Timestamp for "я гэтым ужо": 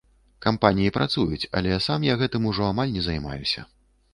2.09-2.63